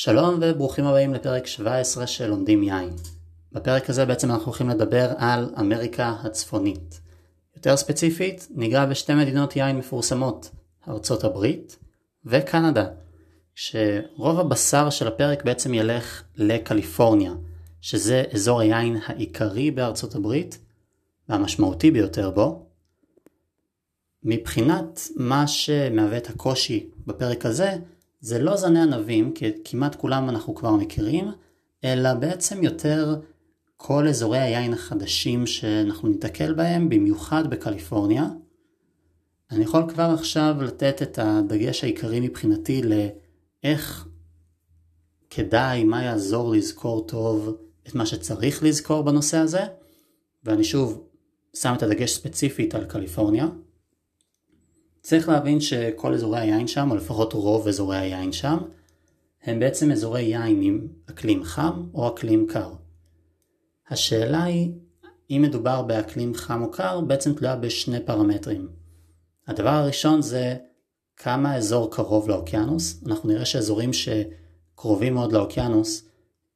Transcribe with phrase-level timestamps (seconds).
[0.00, 2.90] שלום וברוכים הבאים לפרק 17 של לומדים יין.
[3.52, 7.00] בפרק הזה בעצם אנחנו הולכים לדבר על אמריקה הצפונית.
[7.56, 10.50] יותר ספציפית, ניגע בשתי מדינות יין מפורסמות,
[10.88, 11.78] ארצות הברית
[12.24, 12.86] וקנדה,
[13.54, 17.32] שרוב הבשר של הפרק בעצם ילך לקליפורניה,
[17.80, 20.58] שזה אזור היין העיקרי בארצות הברית
[21.28, 22.66] והמשמעותי ביותר בו.
[24.22, 27.76] מבחינת מה שמהווה את הקושי בפרק הזה,
[28.20, 31.28] זה לא זני ענבים, כי כמעט כולם אנחנו כבר מכירים,
[31.84, 33.20] אלא בעצם יותר
[33.76, 38.28] כל אזורי היין החדשים שאנחנו ניתקל בהם, במיוחד בקליפורניה.
[39.50, 44.08] אני יכול כבר עכשיו לתת את הדגש העיקרי מבחינתי לאיך
[45.30, 47.56] כדאי, מה יעזור לזכור טוב
[47.88, 49.60] את מה שצריך לזכור בנושא הזה,
[50.44, 51.08] ואני שוב
[51.56, 53.46] שם את הדגש ספציפית על קליפורניה.
[55.02, 58.58] צריך להבין שכל אזורי היין שם, או לפחות רוב אזורי היין שם,
[59.42, 62.72] הם בעצם אזורי יין עם אקלים חם או אקלים קר.
[63.88, 64.72] השאלה היא,
[65.30, 68.68] אם מדובר באקלים חם או קר, בעצם תלויה בשני פרמטרים.
[69.46, 70.56] הדבר הראשון זה
[71.16, 73.02] כמה האזור קרוב לאוקיינוס.
[73.06, 76.08] אנחנו נראה שאזורים שקרובים מאוד לאוקיינוס,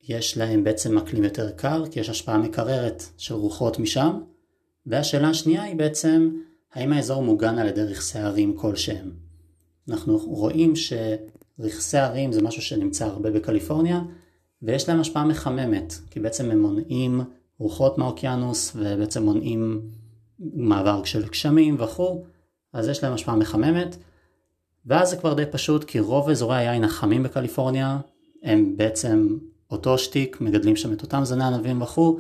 [0.09, 4.21] יש להם בעצם אקלים יותר קר, כי יש השפעה מקררת של רוחות משם.
[4.87, 6.31] והשאלה השנייה היא בעצם,
[6.75, 9.11] האם האזור מוגן על ידי רכסי הרים כלשהם?
[9.89, 14.03] אנחנו רואים שרכסי הרים זה משהו שנמצא הרבה בקליפורניה,
[14.63, 17.21] ויש להם השפעה מחממת, כי בעצם הם מונעים
[17.59, 19.81] רוחות מהאוקיינוס, ובעצם מונעים
[20.39, 22.25] מעבר של גשמים וכו',
[22.73, 23.97] אז יש להם השפעה מחממת,
[24.87, 27.99] ואז זה כבר די פשוט, כי רוב אזורי היין החמים בקליפורניה,
[28.43, 29.39] הם בעצם
[29.71, 32.19] אותו שטיק, מגדלים שם את אותם זני ענבים וכו',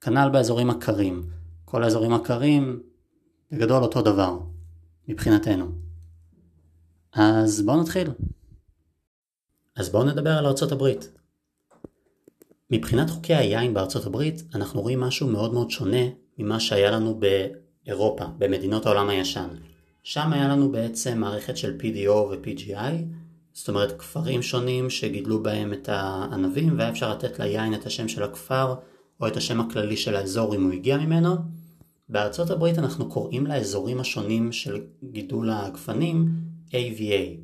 [0.00, 1.22] כנ"ל באזורים הקרים.
[1.64, 2.80] כל האזורים הקרים,
[3.54, 4.38] בגדול אותו דבר,
[5.08, 5.66] מבחינתנו.
[7.12, 8.10] אז בואו נתחיל.
[9.76, 11.12] אז בואו נדבר על ארצות הברית.
[12.70, 16.02] מבחינת חוקי היין בארצות הברית, אנחנו רואים משהו מאוד מאוד שונה
[16.38, 17.20] ממה שהיה לנו
[17.84, 19.48] באירופה, במדינות העולם הישן.
[20.02, 22.94] שם היה לנו בעצם מערכת של PDO ו-PGI,
[23.52, 28.22] זאת אומרת כפרים שונים שגידלו בהם את הענבים והיה אפשר לתת ליין את השם של
[28.22, 28.74] הכפר
[29.20, 31.63] או את השם הכללי של האזור אם הוא הגיע ממנו.
[32.08, 36.28] בארצות הברית אנחנו קוראים לאזורים השונים של גידול הגפנים
[36.70, 37.36] AVA,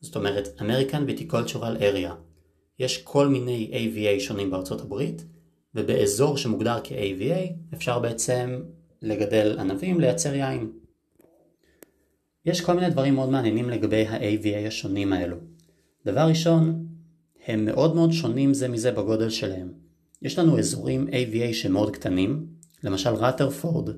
[0.00, 2.12] זאת אומרת American Viticultural Area.
[2.78, 5.24] יש כל מיני AVA שונים בארצות הברית,
[5.74, 8.60] ובאזור שמוגדר כ-AVA אפשר בעצם
[9.02, 10.70] לגדל ענבים, לייצר יין.
[12.46, 15.36] יש כל מיני דברים מאוד מעניינים לגבי ה-AVA השונים האלו.
[16.06, 16.86] דבר ראשון,
[17.46, 19.72] הם מאוד מאוד שונים זה מזה בגודל שלהם.
[20.22, 22.46] יש לנו אזורים AVA שמאוד קטנים,
[22.82, 23.88] למשל רטרפורד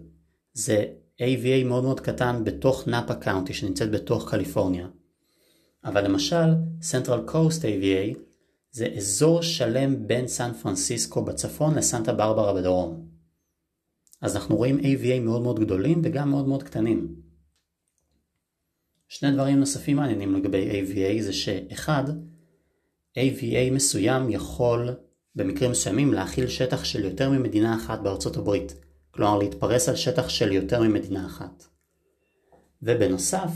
[0.53, 0.85] זה
[1.19, 4.89] AVA מאוד מאוד קטן בתוך נאפה קאונטי שנמצאת בתוך קליפורניה.
[5.85, 6.51] אבל למשל
[6.81, 8.19] Central Coast AVA
[8.71, 13.09] זה אזור שלם בין סן פרנסיסקו בצפון לסנטה ברברה בדרום.
[14.21, 17.15] אז אנחנו רואים AVA מאוד מאוד גדולים וגם מאוד מאוד קטנים.
[19.09, 22.05] שני דברים נוספים מעניינים לגבי AVA זה שאחד,
[23.19, 24.89] AVA מסוים יכול
[25.37, 28.75] במקרים מסוימים להכיל שטח של יותר ממדינה אחת בארצות הברית,
[29.11, 31.65] כלומר להתפרס על שטח של יותר ממדינה אחת.
[32.83, 33.51] ובנוסף,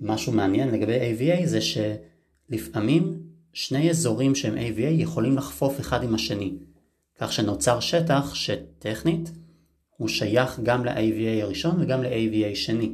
[0.00, 6.58] משהו מעניין לגבי AVA זה שלפעמים שני אזורים שהם AVA יכולים לחפוף אחד עם השני,
[7.18, 9.30] כך שנוצר שטח שטכנית
[9.96, 12.92] הוא שייך גם ל-AVA הראשון וגם ל-AVA שני.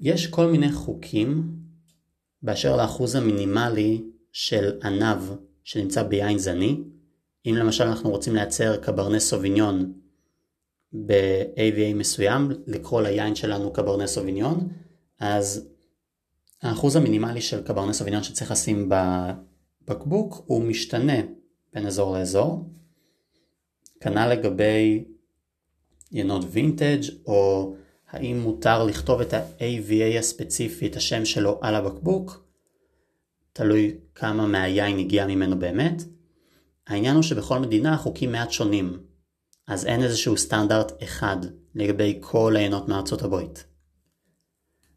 [0.00, 1.56] יש כל מיני חוקים
[2.42, 4.02] באשר לאחוז המינימלי
[4.38, 5.18] של ענב
[5.64, 6.80] שנמצא ביין זני.
[7.46, 9.92] אם למשל אנחנו רוצים לייצר קברנה סוביניון
[10.92, 14.68] ב-AVA מסוים, לקרוא ליין שלנו קברנה סוביניון,
[15.20, 15.68] אז
[16.62, 21.18] האחוז המינימלי של קברנה סוביניון שצריך לשים בבקבוק הוא משתנה
[21.74, 22.70] בין אזור לאזור.
[24.00, 25.04] כנ"ל לגבי
[26.12, 27.74] ינות וינטג' או
[28.10, 32.45] האם מותר לכתוב את ה-AVA הספציפי, את השם שלו על הבקבוק,
[33.56, 36.02] תלוי כמה מהיין הגיע ממנו באמת.
[36.86, 38.98] העניין הוא שבכל מדינה החוקים מעט שונים,
[39.66, 41.36] אז אין איזשהו סטנדרט אחד
[41.74, 43.64] לגבי כל העיינות מארצות הברית.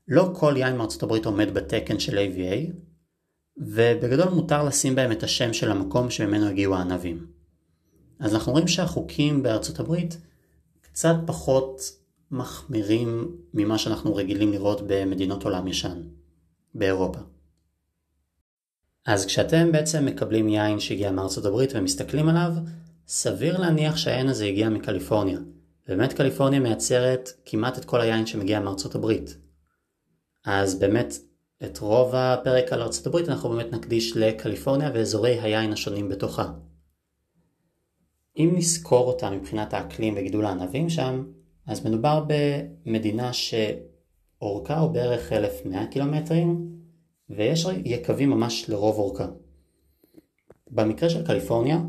[0.07, 2.71] לא כל יין מארצות הברית עומד בתקן של AVA,
[3.57, 7.27] ובגדול מותר לשים בהם את השם של המקום שממנו הגיעו הענבים.
[8.19, 10.17] אז אנחנו רואים שהחוקים בארצות הברית
[10.81, 11.81] קצת פחות
[12.31, 16.01] מחמירים ממה שאנחנו רגילים לראות במדינות עולם ישן,
[16.75, 17.19] באירופה.
[19.05, 22.51] אז כשאתם בעצם מקבלים יין שהגיע מארצות הברית ומסתכלים עליו,
[23.07, 25.39] סביר להניח שהיין הזה הגיע מקליפורניה.
[25.87, 29.37] באמת קליפורניה מייצרת כמעט את כל היין שמגיע מארצות הברית.
[30.45, 31.13] אז באמת
[31.63, 36.51] את רוב הפרק על ארצות הברית אנחנו באמת נקדיש לקליפורניה ואזורי היין השונים בתוכה.
[38.37, 41.23] אם נזכור אותה מבחינת האקלים וגידול הענבים שם,
[41.67, 46.69] אז מדובר במדינה שאורכה הוא בערך 1,100 קילומטרים,
[47.29, 49.27] ויש יקבים ממש לרוב אורכה.
[50.71, 51.79] במקרה של קליפורניה,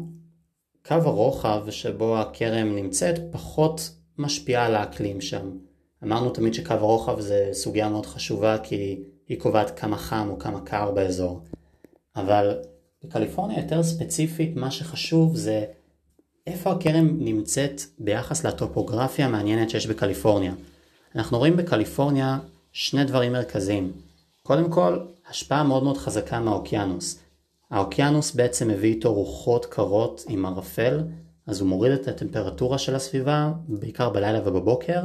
[0.87, 5.51] קו הרוחב שבו הכרם נמצאת פחות משפיע על האקלים שם.
[6.05, 10.61] אמרנו תמיד שקו הרוחב זה סוגיה מאוד חשובה כי היא קובעת כמה חם או כמה
[10.61, 11.41] קר באזור.
[12.17, 12.59] אבל
[13.05, 15.65] בקליפורניה יותר ספציפית מה שחשוב זה
[16.47, 20.53] איפה הכרם נמצאת ביחס לטופוגרפיה המעניינת שיש בקליפורניה.
[21.15, 22.39] אנחנו רואים בקליפורניה
[22.73, 23.93] שני דברים מרכזיים.
[24.51, 24.99] קודם כל,
[25.29, 27.19] השפעה מאוד מאוד חזקה מהאוקיינוס.
[27.71, 31.01] האוקיינוס בעצם מביא איתו רוחות קרות עם ערפל,
[31.47, 35.01] אז הוא מוריד את הטמפרטורה של הסביבה, בעיקר בלילה ובבוקר,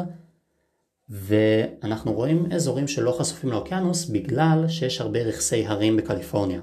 [1.10, 6.62] ואנחנו רואים אזורים שלא חשופים לאוקיינוס בגלל שיש הרבה רכסי הרים בקליפורניה.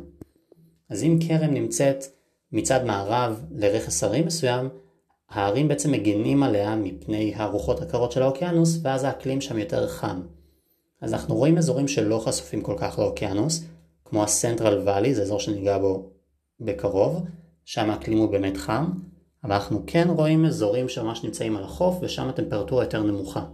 [0.90, 2.04] אז אם כרם נמצאת
[2.52, 4.68] מצד מערב לרכס הרים מסוים,
[5.30, 10.22] ההרים בעצם מגינים עליה מפני הרוחות הקרות של האוקיינוס, ואז האקלים שם יותר חם.
[11.02, 13.64] אז אנחנו רואים אזורים שלא חשופים כל כך לאוקיינוס,
[14.04, 16.10] כמו הסנטרל ואלי, זה אזור שניגע בו
[16.60, 17.26] בקרוב,
[17.64, 18.92] שם האקלים הוא באמת חם,
[19.44, 23.44] אבל אנחנו כן רואים אזורים שממש נמצאים על החוף ושם הטמפרטורה יותר נמוכה.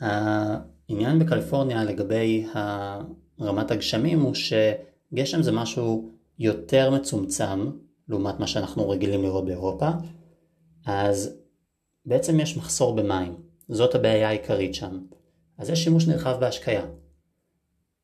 [0.00, 2.46] העניין בקליפורניה לגבי
[3.40, 7.70] רמת הגשמים הוא שגשם זה משהו יותר מצומצם
[8.08, 9.88] לעומת מה שאנחנו רגילים לראות באירופה,
[10.86, 11.36] אז
[12.06, 13.36] בעצם יש מחסור במים,
[13.68, 14.98] זאת הבעיה העיקרית שם.
[15.58, 16.86] אז יש שימוש נרחב בהשקיה.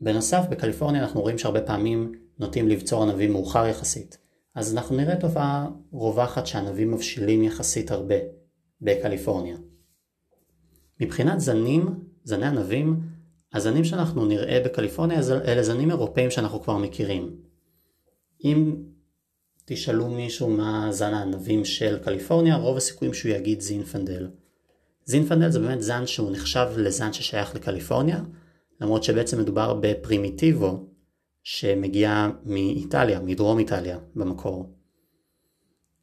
[0.01, 4.19] בנוסף, בקליפורניה אנחנו רואים שהרבה פעמים נוטים לבצור ענבים מאוחר יחסית.
[4.55, 8.15] אז אנחנו נראה תופעה רווחת שענבים מבשילים יחסית הרבה
[8.81, 9.57] בקליפורניה.
[11.01, 13.01] מבחינת זנים, זני ענבים,
[13.53, 17.37] הזנים שאנחנו נראה בקליפורניה אלה זנים אירופאים שאנחנו כבר מכירים.
[18.45, 18.77] אם
[19.65, 24.31] תשאלו מישהו מה זן הענבים של קליפורניה, רוב הסיכויים שהוא יגיד זינפנדל.
[25.11, 28.21] זינפנדל זה באמת זן שהוא נחשב לזן ששייך לקליפורניה,
[28.81, 30.87] למרות שבעצם מדובר בפרימיטיבו
[31.43, 34.75] שמגיע מאיטליה, מדרום איטליה במקור.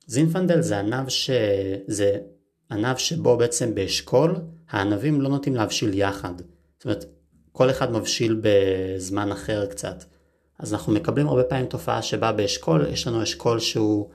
[0.08, 1.30] זינפנדל זה ענב, ש...
[1.88, 2.18] זה
[2.72, 4.36] ענב שבו בעצם באשכול
[4.70, 6.34] הענבים לא נוטים להבשיל יחד.
[6.78, 7.06] זאת אומרת,
[7.52, 10.04] כל אחד מבשיל בזמן אחר קצת.
[10.60, 14.10] אז אנחנו מקבלים הרבה פעמים תופעה שבה באשכול, יש לנו אשכול שהוא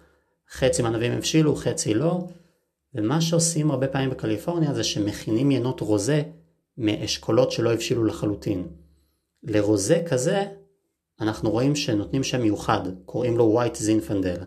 [0.51, 2.29] חצי מהענבים הבשילו, חצי לא,
[2.95, 6.23] ומה שעושים הרבה פעמים בקליפורניה זה שמכינים ינות רוזה
[6.79, 8.69] מאשכולות שלא הבשילו לחלוטין.
[9.43, 10.45] לרוזה כזה
[11.21, 14.45] אנחנו רואים שנותנים שם מיוחד, קוראים לו white zinfandel.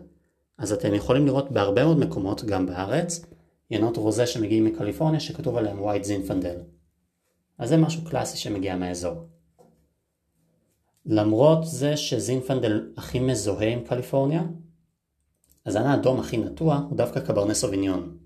[0.58, 3.26] אז אתם יכולים לראות בהרבה מאוד מקומות, גם בארץ,
[3.70, 6.58] ינות רוזה שמגיעים מקליפורניה שכתוב עליהם white zinfandel.
[7.58, 9.28] אז זה משהו קלאסי שמגיע מהאזור.
[11.06, 14.42] למרות זה שזינפנדל הכי מזוהה עם קליפורניה,
[15.66, 18.16] הזן האדום הכי נטוע הוא דווקא קברנה סוביניון.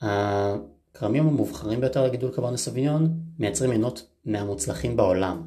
[0.00, 5.42] הכרמים המובחרים ביותר לגידול קברנה סוביניון מייצרים עינות מהמוצלחים בעולם.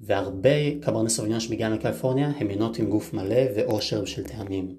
[0.00, 4.76] והרבה קברנה סוביניון שמגיע מקליפורניה הם עינות עם גוף מלא ועושר של טעמים.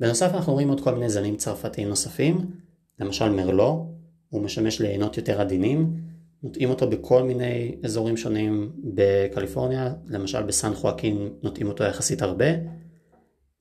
[0.00, 2.50] בנוסף אנחנו רואים עוד כל מיני זנים צרפתיים נוספים,
[3.00, 3.86] למשל מרלו,
[4.28, 5.96] הוא משמש לעינות יותר עדינים,
[6.42, 12.46] נוטעים אותו בכל מיני אזורים שונים בקליפורניה, למשל בסן חואקין נוטעים אותו יחסית הרבה,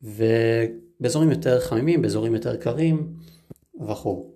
[0.01, 3.13] ובאזורים יותר חמימים, באזורים יותר קרים
[3.87, 4.31] וכו'.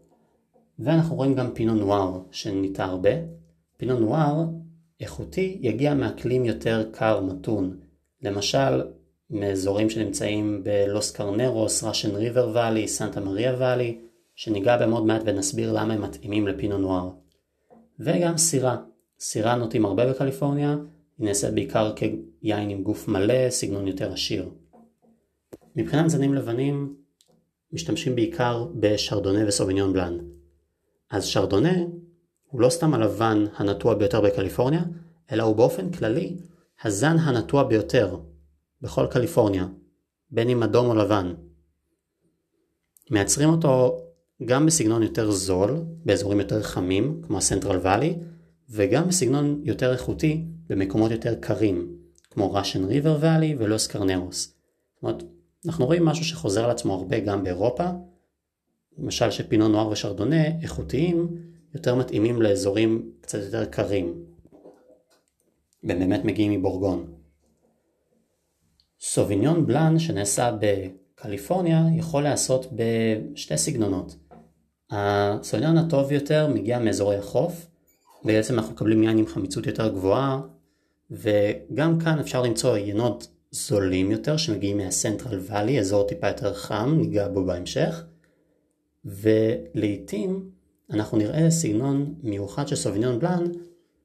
[0.80, 3.10] ואנחנו רואים גם פינו נואר שניטע הרבה.
[3.78, 4.46] פינו נואר
[5.00, 7.78] איכותי יגיע מאקלים יותר קר מתון,
[8.22, 8.84] למשל
[9.30, 14.00] מאזורים שנמצאים בלוס קרנרוס, ראשן ריבר ואלי, סנטה מריה ואלי,
[14.36, 17.10] שניגע בהם עוד מעט ונסביר למה הם מתאימים לפינו נואר.
[18.00, 18.78] וגם סירה.
[19.20, 20.78] סירה נוטים הרבה בקליפורניה,
[21.18, 24.50] היא נעשית בעיקר כיין עם גוף מלא, סגנון יותר עשיר.
[25.76, 26.96] מבחינת זנים לבנים,
[27.76, 30.18] משתמשים בעיקר בשרדונה וסוביניון בלאן.
[31.12, 31.74] אז שרדונה
[32.50, 34.84] הוא לא סתם הלבן הנטוע ביותר בקליפורניה,
[35.32, 36.38] אלא הוא באופן כללי
[36.84, 38.18] הזן הנטוע ביותר
[38.82, 39.68] בכל קליפורניה,
[40.32, 41.34] בין אם אדום או לבן.
[43.12, 43.98] מייצרים אותו
[44.46, 48.16] גם בסגנון יותר זול, באזורים יותר חמים, כמו הסנטרל ואלי,
[48.70, 51.98] וגם בסגנון יותר איכותי, במקומות יותר קרים,
[52.32, 54.54] כמו ראשן ריבר ואלי ולוס קרנרוס.
[54.96, 55.24] זאת אומרת,
[55.66, 57.84] אנחנו רואים משהו שחוזר על עצמו הרבה גם באירופה,
[58.98, 61.28] למשל שפינו נוער ושרדונה איכותיים
[61.74, 64.26] יותר מתאימים לאזורים קצת יותר קרים.
[65.84, 67.06] והם באמת מגיעים מבורגון.
[69.02, 74.16] סוביניון בלאן שנעשה בקליפורניה יכול להיעשות בשתי סגנונות.
[74.92, 77.68] הסוליון הטוב יותר מגיע מאזורי החוף,
[78.24, 80.42] בעצם אנחנו מקבלים יין עם חמיצות יותר גבוהה,
[81.12, 87.28] וגם כאן אפשר למצוא יינות זולים יותר שמגיעים מהסנטרל ואלי, אזור טיפה יותר חם, ניגע
[87.28, 88.04] בו בהמשך,
[89.06, 90.50] ולעיתים
[90.90, 93.44] אנחנו נראה סגנון מיוחד של סוביניון בלאן,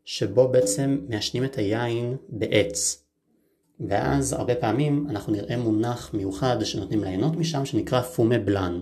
[0.04, 3.04] שבו בעצם מעשנים את היין בעץ.
[3.88, 8.80] ואז הרבה פעמים אנחנו נראה מונח מיוחד שנותנים ליהנות משם שנקרא פומה בלאן.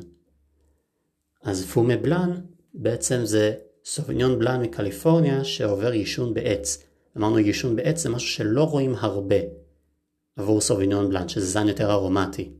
[1.42, 2.40] אז פומה בלאן
[2.74, 6.84] בעצם זה סוביניון בלאן מקליפורניה שעובר יישון בעץ.
[7.16, 9.36] אמרנו יישון בעץ זה משהו שלא רואים הרבה
[10.38, 12.52] עבור סוביניון בלאן, שזה זן יותר ארומטי.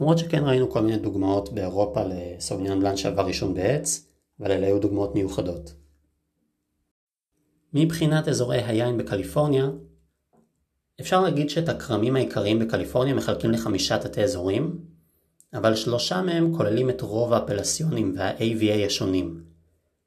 [0.00, 4.06] למרות שכן ראינו כל מיני דוגמאות באירופה לסוביניון בלאן שעבר יישון בעץ,
[4.40, 5.74] אבל אלה היו דוגמאות מיוחדות.
[7.72, 9.70] מבחינת אזורי היין בקליפורניה,
[11.00, 14.84] אפשר להגיד שאת הכרמים העיקריים בקליפורניה מחלקים לחמישה תתי אזורים,
[15.54, 19.44] אבל שלושה מהם כוללים את רוב האפלסיונים וה-AVA השונים.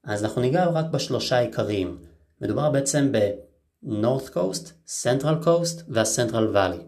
[0.04, 1.98] אז אנחנו ניגע רק בשלושה העיקריים.
[2.42, 3.12] מדובר בעצם
[3.84, 4.72] ב-North Coast,
[5.04, 6.84] Central Coast וה-Central Valley.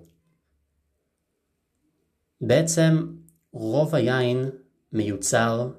[2.41, 3.05] בעצם
[3.51, 4.49] רוב היין
[4.91, 5.69] מיוצר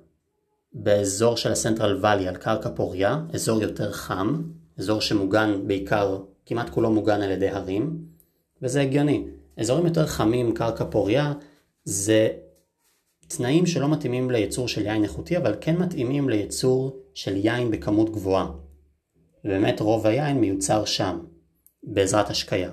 [0.72, 4.42] באזור של ה-Central Valley על קרקע פוריה, אזור יותר חם,
[4.78, 8.04] אזור שמוגן בעיקר, כמעט כולו מוגן על ידי הרים,
[8.62, 9.24] וזה הגיוני.
[9.56, 11.32] אזורים יותר חמים, קרקע פוריה,
[11.84, 12.28] זה
[13.28, 18.65] תנאים שלא מתאימים לייצור של יין איכותי, אבל כן מתאימים לייצור של יין בכמות גבוהה.
[19.46, 21.18] ובאמת רוב היין מיוצר שם,
[21.82, 22.70] בעזרת השקיה.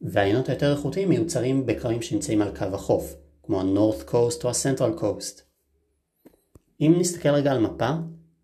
[0.00, 5.40] והעיינות היותר איכותיים מיוצרים בכרמים שנמצאים על קו החוף, כמו ה-North Coast או ה-Central Coast.
[6.80, 7.90] אם נסתכל רגע על מפה,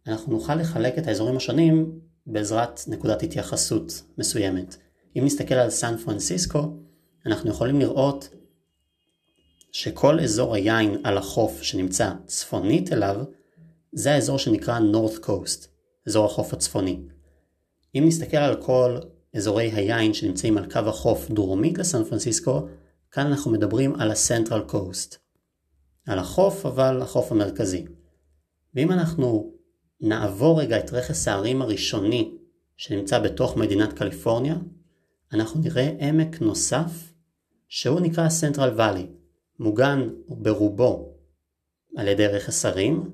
[0.06, 4.76] אנחנו נוכל לחלק את האזורים השונים בעזרת נקודת התייחסות מסוימת.
[5.16, 6.76] אם נסתכל על סן פרנסיסקו,
[7.26, 8.28] אנחנו יכולים לראות
[9.72, 13.24] שכל אזור היין על החוף שנמצא צפונית אליו,
[13.92, 15.71] זה האזור שנקרא North Coast,
[16.06, 17.00] אזור החוף הצפוני.
[17.94, 18.98] אם נסתכל על כל
[19.36, 22.66] אזורי היין שנמצאים על קו החוף דרומית לסן פרנסיסקו,
[23.10, 25.16] כאן אנחנו מדברים על ה-Central Coast.
[26.06, 27.84] על החוף, אבל החוף המרכזי.
[28.74, 29.52] ואם אנחנו
[30.00, 32.34] נעבור רגע את רכס ההרים הראשוני
[32.76, 34.56] שנמצא בתוך מדינת קליפורניה,
[35.32, 37.12] אנחנו נראה עמק נוסף
[37.68, 39.06] שהוא נקרא Central Valley,
[39.58, 41.14] מוגן ברובו
[41.96, 43.10] על ידי רכס הרים,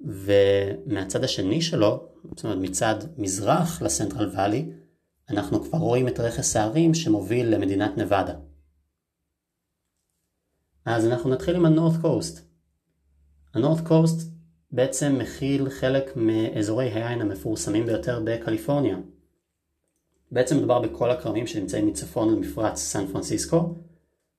[0.00, 4.72] ומהצד השני שלו, זאת אומרת מצד מזרח לסנטרל ואלי,
[5.30, 8.34] אנחנו כבר רואים את רכס ההרים שמוביל למדינת נבדה.
[10.84, 12.38] אז אנחנו נתחיל עם ה-North Coast.
[13.54, 14.24] ה-North Coast
[14.70, 18.96] בעצם מכיל חלק מאזורי היין המפורסמים ביותר בקליפורניה.
[20.32, 23.74] בעצם מדובר בכל הכרמים שנמצאים מצפון למפרץ סן פרנסיסקו.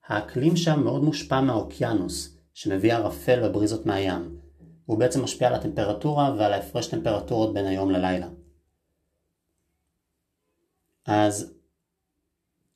[0.08, 4.43] האקלים שם מאוד מושפע מהאוקיינוס, שמביא ערפל ובריזות מהים.
[4.86, 8.30] הוא בעצם משפיע על הטמפרטורה ועל ההפרש טמפרטורות בין היום ללילה.
[11.06, 11.54] אז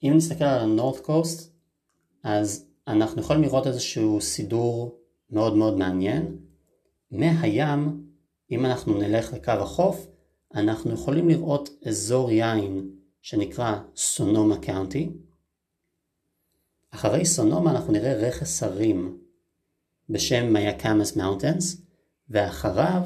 [0.03, 1.43] אם נסתכל על ה-North Coast,
[2.23, 4.99] אז אנחנו יכולים לראות איזשהו סידור
[5.29, 6.37] מאוד מאוד מעניין.
[7.11, 8.03] מהים,
[8.51, 10.07] אם אנחנו נלך לקו החוף,
[10.55, 12.89] אנחנו יכולים לראות אזור יין
[13.21, 15.09] שנקרא Sonoma County.
[16.91, 19.17] אחרי סונומה אנחנו נראה רכס הרים
[20.09, 21.81] בשם Mayacamas Mountains,
[22.29, 23.01] ואחריו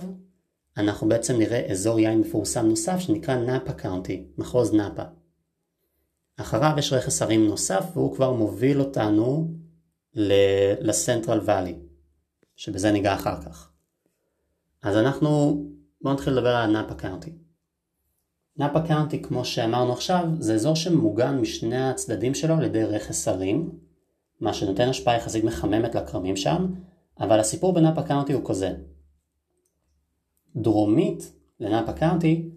[0.78, 5.04] אנחנו בעצם נראה אזור יין מפורסם נוסף שנקרא Napa County, מחוז נאפה.
[6.38, 9.52] אחריו יש רכס הרים נוסף והוא כבר מוביל אותנו
[10.82, 11.76] ל Central Valley,
[12.56, 13.72] שבזה ניגע אחר כך.
[14.82, 15.62] אז אנחנו,
[16.02, 17.32] בואו נתחיל לדבר על Napa County.
[18.58, 23.80] Napa County, כמו שאמרנו עכשיו, זה אזור שמוגן משני הצדדים שלו על ידי רכס הרים,
[24.40, 26.74] מה שנותן השפעה יחסית מחממת לכרמים שם,
[27.20, 28.74] אבל הסיפור ב Napa County הוא כזה.
[30.56, 32.50] דרומית ל Napa County,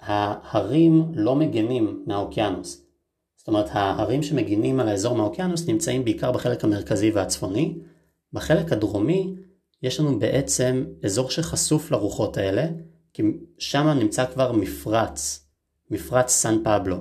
[0.00, 2.86] ההרים לא מגנים מהאוקיינוס.
[3.36, 7.78] זאת אומרת, ההרים שמגינים על האזור מהאוקיינוס נמצאים בעיקר בחלק המרכזי והצפוני.
[8.32, 9.34] בחלק הדרומי
[9.82, 12.66] יש לנו בעצם אזור שחשוף לרוחות האלה,
[13.12, 13.22] כי
[13.58, 15.46] שם נמצא כבר מפרץ,
[15.90, 16.96] מפרץ סן פבלו.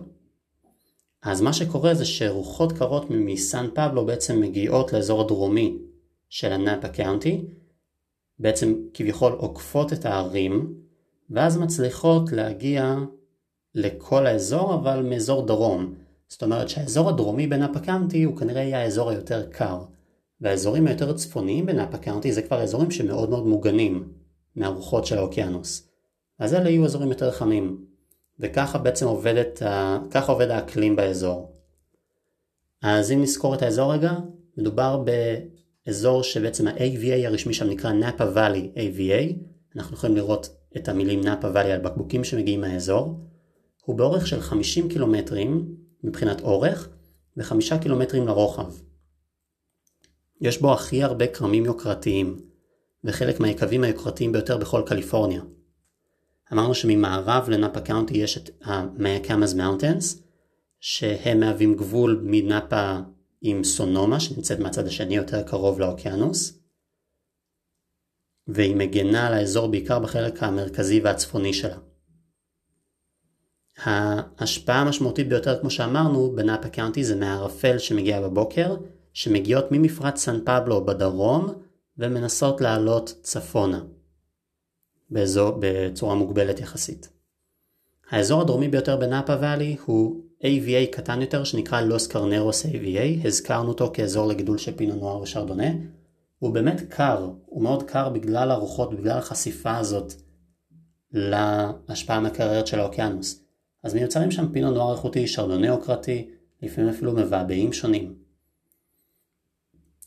[1.23, 5.77] אז מה שקורה זה שרוחות קרות מסן פבלו בעצם מגיעות לאזור הדרומי
[6.29, 7.45] של הנאפה קאונטי,
[8.39, 10.73] בעצם כביכול עוקפות את הערים,
[11.29, 12.95] ואז מצליחות להגיע
[13.75, 15.93] לכל האזור, אבל מאזור דרום.
[16.27, 19.81] זאת אומרת שהאזור הדרומי בנאפה קאונטי הוא כנראה יהיה האזור היותר קר,
[20.41, 24.13] והאזורים היותר צפוניים בנאפה קאונטי זה כבר אזורים שמאוד מאוד מוגנים
[24.55, 25.89] מהרוחות של האוקיינוס.
[26.39, 27.85] אז אלה יהיו אזורים יותר חמים,
[28.39, 29.61] וככה בעצם עובדת,
[30.11, 31.51] ככה עובד האקלים באזור.
[32.81, 34.13] אז אם נזכור את האזור רגע,
[34.57, 35.03] מדובר
[35.89, 39.33] באזור שבעצם ה-AVA הרשמי שם נקרא נאפה ואלי AVA,
[39.75, 43.19] אנחנו יכולים לראות את המילים נאפה ואלי על בקבוקים שמגיעים מהאזור,
[43.85, 46.89] הוא באורך של 50 קילומטרים מבחינת אורך
[47.37, 48.71] ו-5 קילומטרים לרוחב.
[50.41, 52.39] יש בו הכי הרבה כרמים יוקרתיים,
[53.03, 55.41] וחלק מהיקבים היוקרתיים ביותר בכל קליפורניה.
[56.53, 60.17] אמרנו שממערב לנאפה קאונטי יש את ה-Mayacamas Mountains,
[60.79, 62.99] שהם מהווים גבול מנאפה
[63.41, 66.59] עם סונומה, שנמצאת מהצד השני יותר קרוב לאוקיינוס,
[68.47, 71.77] והיא מגנה על האזור בעיקר בחלק המרכזי והצפוני שלה.
[73.77, 78.75] ההשפעה המשמעותית ביותר, כמו שאמרנו, בנאפה קאונטי זה מהערפל שמגיע בבוקר,
[79.13, 81.53] שמגיעות ממפרץ סן פבלו בדרום,
[81.97, 83.83] ומנסות לעלות צפונה,
[85.09, 87.09] באזור, בצורה מוגבלת יחסית.
[88.09, 93.91] האזור הדרומי ביותר בנאפה ואלי הוא AVA קטן יותר שנקרא לוס קרנרוס AVA, הזכרנו אותו
[93.93, 95.67] כאזור לגידול של פינו נוער ושרדונה.
[96.39, 100.13] הוא באמת קר, הוא מאוד קר בגלל הרוחות, בגלל החשיפה הזאת
[101.11, 103.43] להשפעה המקררת של האוקיינוס.
[103.83, 106.29] אז מיוצרים שם פינו נואר איכותי, שרדונה יוקרתי,
[106.61, 108.15] לפעמים אפילו מבעבעים שונים.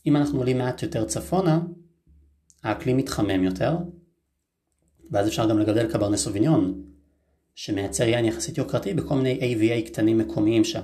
[0.05, 1.59] אם אנחנו עולים מעט יותר צפונה,
[2.63, 3.77] האקלים מתחמם יותר,
[5.11, 6.92] ואז אפשר גם לגדל קברני סוביניון,
[7.55, 10.81] שמייצר יין יחסית יוקרתי בכל מיני AVA קטנים מקומיים שם.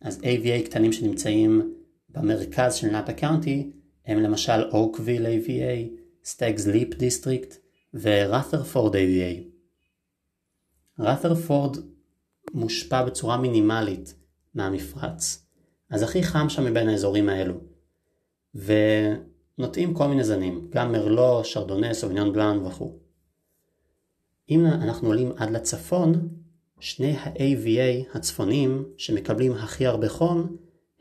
[0.00, 1.74] אז AVA קטנים שנמצאים
[2.08, 3.70] במרכז של Napa County
[4.06, 7.56] הם למשל Oakville AVA, Stags Leap District
[7.94, 9.42] וראת'רפורד AVA.
[10.98, 11.76] ראת'רפורד
[12.54, 14.14] מושפע בצורה מינימלית
[14.54, 15.46] מהמפרץ,
[15.90, 17.54] אז הכי חם שם מבין האזורים האלו.
[18.54, 23.05] ונוטעים כל מיני זנים, גם מרלו, שרדונה, סוביניון בלאן וכו'.
[24.50, 26.28] אם אנחנו עולים עד לצפון,
[26.80, 30.56] שני ה-AVA הצפוניים שמקבלים הכי הרבה חום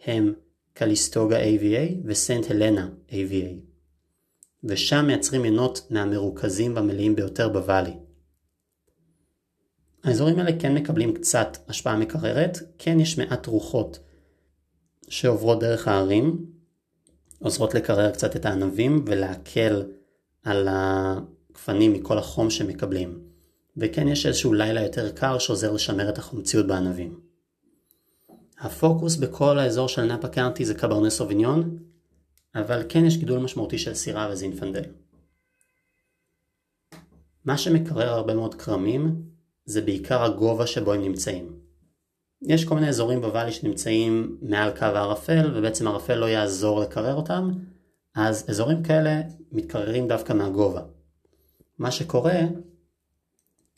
[0.06, 0.34] הם
[0.74, 3.76] קליסטוגה AVA וסנט הלנה AVA.
[4.64, 7.94] ושם מייצרים ינות מהמרוכזים והמלאים ביותר בוואלי.
[10.04, 14.00] האזורים האלה כן מקבלים קצת השפעה מקררת, כן יש מעט רוחות
[15.10, 16.46] שעוברות דרך הערים,
[17.40, 19.84] עוזרות לקרר קצת את הענבים ולהקל
[20.44, 23.25] על הגפנים מכל החום שמקבלים.
[23.78, 27.20] וכן יש איזשהו לילה יותר קר שעוזר לשמר את החומציות בענבים.
[28.60, 31.78] הפוקוס בכל האזור של נאפה קאונטי זה קברנה סוביניון,
[32.56, 34.84] אבל כן יש גידול משמעותי של סירה וזינפנדל.
[37.46, 39.22] מה שמקרר הרבה מאוד כרמים
[39.66, 41.60] זה בעיקר הגובה שבו הם נמצאים.
[42.42, 47.52] יש כל מיני אזורים בוואלי שנמצאים מעל קו הערפל ובעצם הערפל לא יעזור לקרר אותם,
[48.16, 50.82] אז אזורים כאלה מתקררים דווקא מהגובה.
[51.78, 52.40] מה שקורה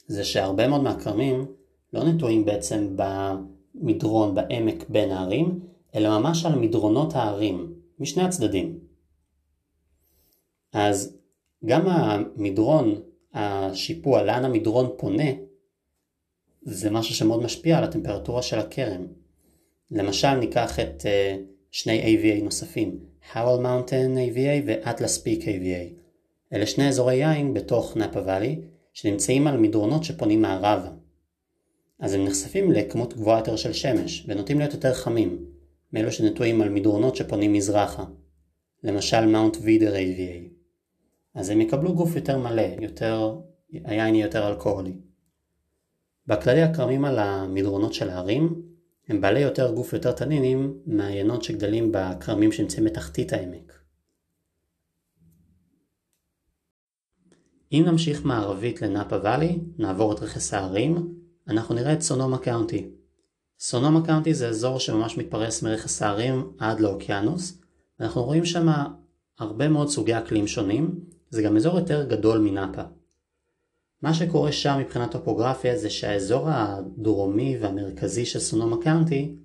[0.07, 1.45] זה שהרבה מאוד מהכרמים
[1.93, 5.59] לא נטועים בעצם במדרון, בעמק בין הערים,
[5.95, 8.79] אלא ממש על מדרונות הערים, משני הצדדים.
[10.73, 11.17] אז
[11.65, 13.01] גם המדרון,
[13.33, 15.31] השיפוע, לאן המדרון פונה,
[16.61, 19.05] זה משהו שמאוד משפיע על הטמפרטורה של הכרם.
[19.91, 21.39] למשל ניקח את uh,
[21.71, 22.99] שני AVA נוספים,
[23.33, 25.93] Howell Mountain AVA ו-Atlas Peak AVA.
[26.53, 28.61] אלה שני אזורי יין בתוך נאפה ואלי,
[28.97, 30.91] שנמצאים על מדרונות שפונים מערבה.
[31.99, 35.45] אז הם נחשפים לכמות גבוהה יותר של שמש, ונוטים להיות יותר חמים,
[35.93, 38.05] מאלו שנטועים על מדרונות שפונים מזרחה.
[38.83, 40.49] למשל מאונט וידר AVA.
[41.35, 43.39] אז הם יקבלו גוף יותר מלא, יותר,
[43.71, 44.93] היין יהיה יותר אלכוהולי.
[46.27, 48.61] בכללי הכרמים על המדרונות של ההרים
[49.07, 53.86] הם בעלי יותר גוף יותר תנינים מהעיינות שגדלים בכרמים שנמצאים בתחתית העמק.
[57.71, 61.13] אם נמשיך מערבית ל Napa Valley, נעבור את רכס ההרים,
[61.47, 62.89] אנחנו נראה את Sonoma County.
[63.59, 67.61] Sonoma County זה אזור שממש מתפרס מרכס ההרים עד לאוקיינוס,
[67.99, 68.67] ואנחנו רואים שם
[69.39, 70.99] הרבה מאוד סוגי אקלים שונים,
[71.29, 72.83] זה גם אזור יותר גדול מנאפה.
[74.01, 79.35] מה שקורה שם מבחינת טופוגרפיה זה שהאזור הדרומי והמרכזי של Sonoma County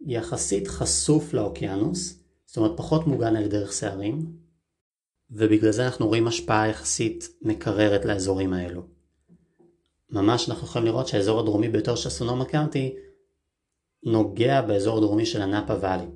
[0.00, 4.26] יחסית חשוף לאוקיינוס, זאת אומרת פחות מוגן על ידי רכס הרים,
[5.32, 8.82] ובגלל זה אנחנו רואים השפעה יחסית מקררת לאזורים האלו.
[10.10, 12.96] ממש אנחנו יכולים לראות שהאזור הדרומי ביותר של סונומה קאונטי
[14.02, 16.06] נוגע באזור הדרומי של הנאפה ואלי.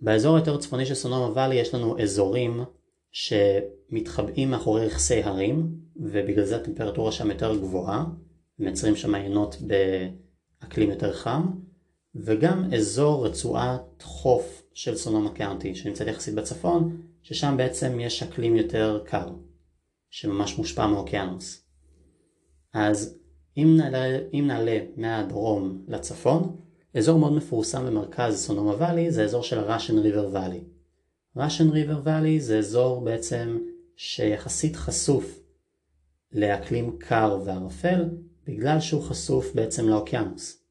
[0.00, 2.64] באזור היותר צפוני של סונומה ואלי יש לנו אזורים
[3.12, 8.04] שמתחבאים מאחורי רכסי הרים ובגלל זה הטמפרטורה שם יותר גבוהה,
[8.58, 9.56] מייצרים שם עיינות
[10.60, 11.50] באקלים יותר חם
[12.14, 19.02] וגם אזור רצועת חוף של סונומה קאונטי שנמצאת יחסית בצפון, ששם בעצם יש אקלים יותר
[19.06, 19.28] קר,
[20.10, 21.62] שממש מושפע מאוקיינוס.
[22.74, 23.18] אז
[23.56, 26.56] אם נעלה, אם נעלה מהדרום לצפון,
[26.94, 30.64] אזור מאוד מפורסם במרכז סונומה ואלי זה אזור של ראשן ריבר ואלי.
[31.36, 33.58] ראשן ריבר ואלי זה אזור בעצם
[33.96, 35.40] שיחסית חשוף
[36.32, 38.04] לאקלים קר וערפל
[38.46, 40.61] בגלל שהוא חשוף בעצם לאוקיינוס.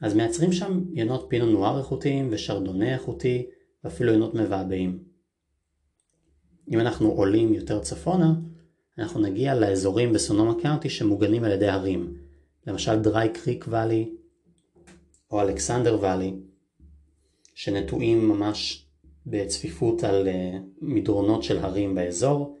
[0.00, 3.46] אז מייצרים שם ינות פינו נואר איכותיים ושרדונה איכותי
[3.84, 4.98] ואפילו ינות מבעבעים.
[6.70, 8.34] אם אנחנו עולים יותר צפונה,
[8.98, 12.16] אנחנו נגיע לאזורים בסונומה קאונטי שמוגנים על ידי הרים,
[12.66, 14.10] למשל דרי קריק ואלי
[15.30, 16.34] או אלכסנדר ואלי,
[17.54, 18.86] שנטועים ממש
[19.26, 22.58] בצפיפות על אה, מדרונות של הרים באזור,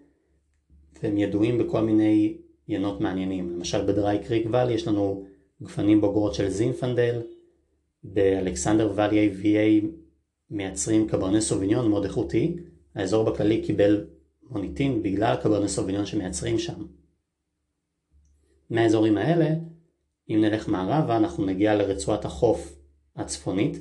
[1.02, 2.36] והם ידועים בכל מיני
[2.68, 3.50] ינות מעניינים.
[3.50, 5.26] למשל בדרי קריק ואלי יש לנו
[5.62, 7.22] גפנים בוגרות של זינפנדל,
[8.04, 9.86] באלכסנדר ואלי AVA
[10.50, 12.56] מייצרים קברני סוביניון מאוד איכותי,
[12.94, 14.06] האזור בכללי קיבל
[14.50, 16.86] מוניטין בגלל קברני סוביניון שמייצרים שם.
[18.70, 19.48] מהאזורים האלה,
[20.30, 22.76] אם נלך מערבה אנחנו נגיע לרצועת החוף
[23.16, 23.78] הצפונית,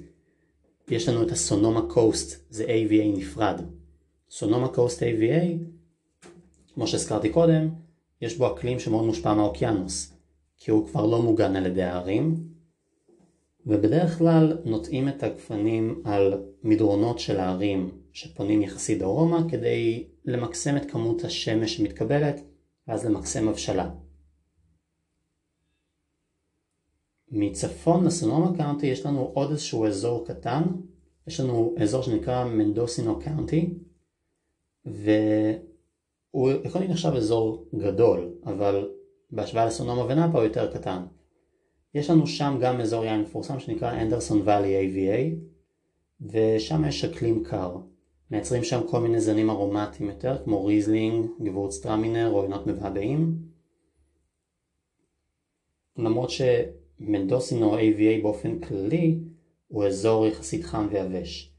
[0.87, 3.61] יש לנו את הסונומה קוסט, זה AVA נפרד.
[4.29, 5.57] סונומה קוסט AVA,
[6.73, 7.69] כמו שהזכרתי קודם,
[8.21, 10.13] יש בו אקלים שמאוד מושפע מהאוקיינוס,
[10.63, 12.47] כי הוא כבר לא מוגן על ידי הערים,
[13.65, 20.91] ובדרך כלל נוטעים את הגפנים על מדרונות של הערים שפונים יחסית דרומה כדי למקסם את
[20.91, 22.41] כמות השמש שמתקבלת
[22.87, 23.89] ואז למקסם הבשלה.
[27.31, 30.63] מצפון לסונומה קאונטי יש לנו עוד איזשהו אזור קטן,
[31.27, 33.73] יש לנו אזור שנקרא מנדוסינו County
[34.85, 38.89] והוא יכול להיות נחשב אזור גדול, אבל
[39.35, 41.05] בהשוואה לסונומה ונאפה הוא יותר קטן.
[41.93, 45.35] יש לנו שם גם אזור יין מפורסם שנקרא אנדרסון ואלי AVA
[46.21, 47.77] ושם יש אקלים קר.
[48.31, 53.37] מייצרים שם כל מיני זנים ארומטיים יותר כמו ריזלינג, גבורצטרמינר או יינות מבעבעים.
[55.97, 59.19] למרות שמנדוסין או AVA באופן כללי
[59.67, 61.53] הוא אזור יחסית חם ויבש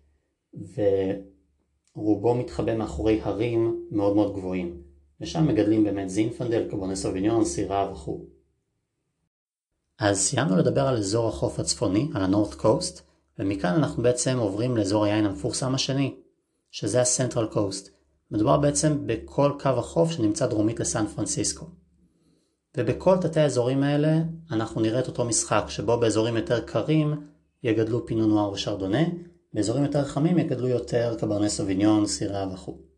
[1.97, 4.84] ורובו מתחבא מאחורי הרים מאוד מאוד גבוהים
[5.21, 8.25] ושם מגדלים באמת זינפנדל, קבוני סוביניון, סירה וכו'.
[9.99, 13.01] אז סיימנו לדבר על אזור החוף הצפוני, על ה-North Coast,
[13.39, 16.15] ומכאן אנחנו בעצם עוברים לאזור היין המפורסם השני,
[16.71, 17.91] שזה ה-Central Coast.
[18.31, 21.67] מדובר בעצם בכל קו החוף שנמצא דרומית לסן פרנסיסקו.
[22.77, 24.19] ובכל תתי האזורים האלה
[24.51, 27.15] אנחנו נראה את אותו משחק, שבו באזורים יותר קרים
[27.63, 29.03] יגדלו פינו נוער ושרדונה,
[29.53, 32.94] באזורים יותר חמים יגדלו יותר קברני סוביניון, סירה וכו'.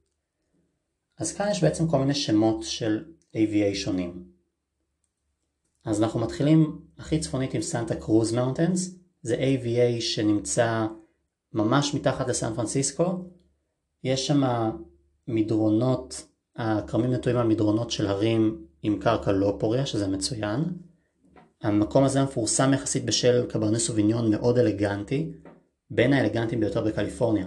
[1.19, 4.25] אז כאן יש בעצם כל מיני שמות של AVA שונים.
[5.85, 10.87] אז אנחנו מתחילים הכי צפונית עם סנטה קרוז מאונטנס, זה AVA שנמצא
[11.53, 13.25] ממש מתחת לסן פרנסיסקו,
[14.05, 14.43] יש שם
[15.29, 16.27] מדרונות,
[16.57, 20.65] הכרמים נטועים על מדרונות של הרים עם קרקע לא פוריה, שזה מצוין.
[21.63, 25.33] המקום הזה מפורסם יחסית בשל קברני סוביניון מאוד אלגנטי,
[25.91, 27.47] בין האלגנטיים ביותר בקליפורניה,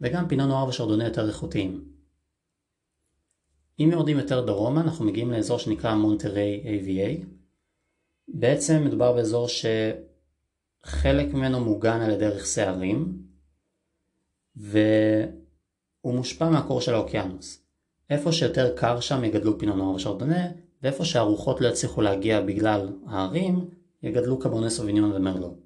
[0.00, 1.99] וגם פינו נוער ושרדוני יותר איכותיים.
[3.80, 7.24] אם יורדים יותר דרומה אנחנו מגיעים לאזור שנקרא מונטריי AVA,
[8.28, 13.22] בעצם מדובר באזור שחלק ממנו מוגן על ידי רכסי הרים
[14.56, 14.84] והוא
[16.04, 17.62] מושפע מהקור של האוקיינוס.
[18.10, 20.48] איפה שיותר קר שם יגדלו פינו נואר ושרדונה
[20.82, 23.70] ואיפה שהרוחות לא יצליחו להגיע בגלל ההרים
[24.02, 25.56] יגדלו קברני סוביניון ומרלו.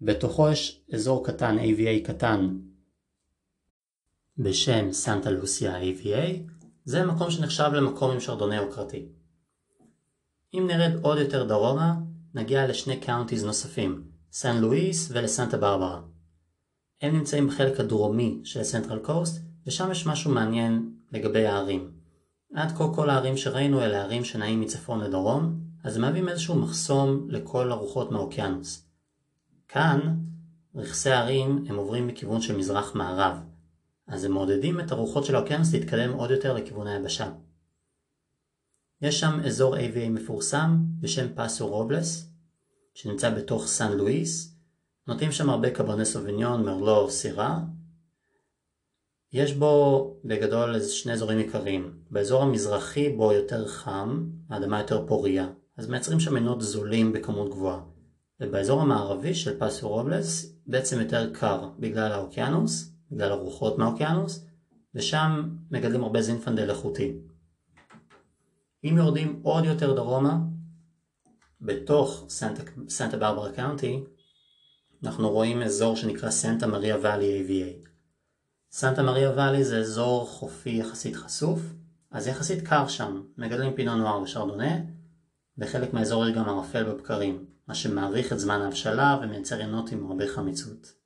[0.00, 2.58] בתוכו יש אזור קטן AVA קטן
[4.38, 9.06] בשם סנטה לוסיה AVA, זה מקום שנחשב למקום עם שרדוני יוקרתי.
[10.54, 11.94] אם נרד עוד יותר דרומה,
[12.34, 16.00] נגיע לשני counties נוספים, סן לואיס ולסנטה ברברה.
[17.00, 21.90] הם נמצאים בחלק הדרומי של סנטרל קוסט, ושם יש משהו מעניין לגבי ההרים.
[22.54, 27.26] עד כה כל ההרים שראינו אלה הרים שנעים מצפון לדרום, אז הם מהווים איזשהו מחסום
[27.30, 28.88] לכל הרוחות מהאוקיינוס.
[29.68, 30.16] כאן,
[30.74, 33.36] רכסי ההרים הם עוברים מכיוון של מזרח-מערב,
[34.06, 37.32] אז הם מעודדים את הרוחות של האוקיינוס להתקדם עוד יותר לכיוון היבשה.
[39.00, 42.30] יש שם אזור AVA מפורסם בשם פאסו רובלס,
[42.94, 44.56] שנמצא בתוך סן לואיס.
[45.08, 47.60] נוטים שם הרבה קברני סוביניון, מרלו, סירה.
[49.32, 51.98] יש בו בגדול שני אזורים עיקריים.
[52.10, 57.80] באזור המזרחי בו יותר חם, האדמה יותר פוריה, אז מייצרים שם עינות זולים בכמות גבוהה.
[58.40, 64.46] ובאזור המערבי של פאסו רובלס בעצם יותר קר בגלל האוקיינוס, בגלל הרוחות מהאוקיינוס,
[64.94, 67.12] ושם מגדלים הרבה זינפנדל איכותי.
[68.84, 70.38] אם יורדים עוד יותר דרומה,
[71.60, 74.04] בתוך סנטה, סנטה ברברה קאונטי,
[75.04, 77.88] אנחנו רואים אזור שנקרא סנטה מריה ואלי AVA.
[78.72, 81.60] סנטה מריה ואלי זה אזור חופי יחסית חשוף,
[82.10, 84.76] אז יחסית קר שם, מגדלים פינו נוער ושרדונה,
[85.58, 90.28] בחלק מהאזור יש גם ערפל בבקרים, מה שמאריך את זמן ההבשלה ומייצר עינות עם הרבה
[90.28, 91.03] חמיצות.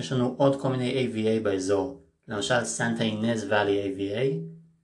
[0.00, 4.36] יש לנו עוד כל מיני AVA באזור, למשל סנטה אינז ואלי AVA,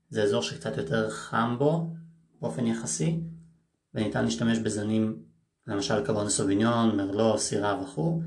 [0.09, 1.91] זה אזור שקצת יותר חם בו
[2.41, 3.21] באופן יחסי,
[3.95, 5.23] וניתן להשתמש בזנים
[5.67, 8.21] למשל קברנה סוביניון, מרלו, סירה וכו',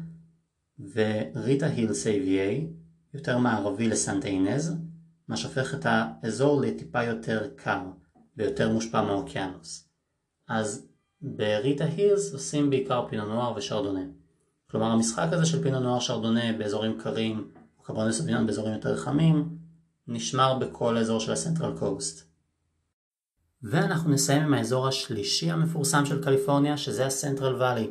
[0.94, 2.66] וריטה הילס AVA
[3.14, 4.76] יותר מערבי לסנטה אינז,
[5.28, 7.82] מה שהופך את האזור לטיפה יותר קר
[8.38, 9.90] ויותר מושפע מהאוקיינוס.
[10.48, 10.88] אז
[11.22, 14.19] בריטה הילס עושים בעיקר פינו נוער ושרדונה.
[14.72, 19.58] כלומר המשחק הזה של פינו נוער שרדונה באזורים קרים או קברנה סוביניון באזורים יותר חמים
[20.08, 22.30] נשמר בכל האזור של הסנטרל קוסט.
[23.64, 27.90] ואנחנו נסיים עם האזור השלישי המפורסם של קליפורניה שזה הסנטרל ואלי.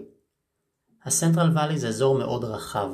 [1.04, 2.90] הסנטרל ואלי זה אזור מאוד רחב.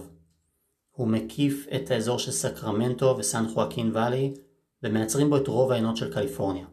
[0.91, 4.35] הוא מקיף את האזור של סקרמנטו וסן חואקין ואלי
[4.83, 6.67] ומייצרים בו את רוב העינות של קליפורניה.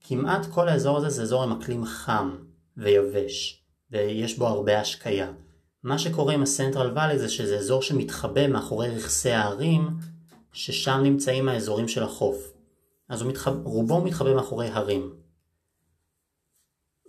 [0.00, 2.36] כמעט כל האזור הזה זה אזור עם אקלים חם
[2.76, 5.32] ויבש ויש בו הרבה השקיה.
[5.82, 9.88] מה שקורה עם הסנטרל ואלי זה שזה אזור שמתחבא מאחורי רכסי הערים
[10.52, 12.52] ששם נמצאים האזורים של החוף.
[13.08, 13.66] אז מתחב...
[13.66, 15.14] רובו מתחבא מאחורי הרים.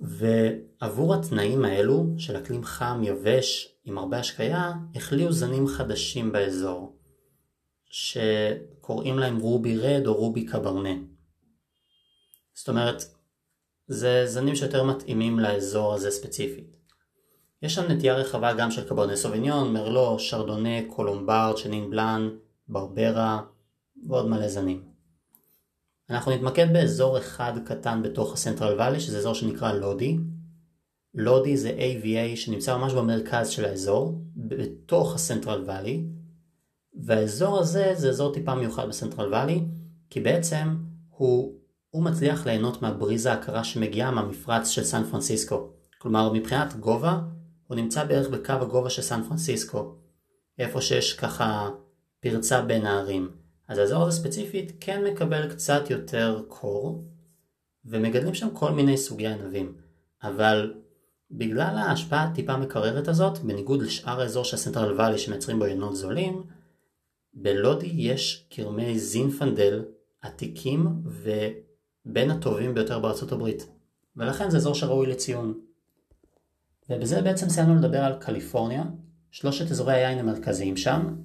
[0.02, 6.98] ועבור התנאים האלו של אקלים חם, יבש, עם הרבה השקיה, החליאו זנים חדשים באזור,
[7.90, 10.94] שקוראים להם רובי רד או רובי קברנה.
[12.54, 13.04] זאת אומרת,
[13.88, 16.79] זה זנים שיותר מתאימים לאזור הזה ספציפית.
[17.62, 22.30] יש שם נטיעה רחבה גם של קברנה סוביניון, מרלו, שרדונה, קולומברד, שנין בלאן,
[22.68, 23.42] ברברה
[24.08, 24.84] ועוד מלא זנים.
[26.10, 30.18] אנחנו נתמקד באזור אחד קטן בתוך הסנטרל ואלי, שזה אזור שנקרא לודי.
[31.14, 36.04] לודי זה AVA שנמצא ממש במרכז של האזור, בתוך הסנטרל ואלי,
[37.04, 39.62] והאזור הזה זה אזור טיפה מיוחד בסנטרל ואלי,
[40.10, 40.78] כי בעצם
[41.10, 41.54] הוא,
[41.90, 45.70] הוא מצליח ליהנות מהבריזה הקרה שמגיעה מהמפרץ של סן פרנסיסקו.
[45.98, 47.20] כלומר, מבחינת גובה,
[47.70, 49.96] הוא נמצא בערך בקו הגובה של סן פרנסיסקו,
[50.60, 51.70] איפה שיש ככה
[52.20, 53.32] פרצה בין הערים.
[53.68, 57.04] אז האזור הזה ספציפית כן מקבל קצת יותר קור,
[57.86, 59.76] ומגדלים שם כל מיני סוגי ענבים.
[60.24, 60.74] אבל
[61.32, 66.44] בגלל ההשפעה הטיפה מקררת הזאת, בניגוד לשאר האזור של הסנטרל ואלי שמייצרים בו ינות זולים,
[67.34, 69.86] בלודי יש כרמי זינפנדל
[70.22, 73.68] עתיקים ובין הטובים ביותר בארצות הברית.
[74.16, 75.69] ולכן זה אזור שראוי לציון.
[76.90, 78.84] ובזה בעצם סיימנו לדבר על קליפורניה,
[79.32, 81.16] שלושת אזורי היין המרכזיים שם,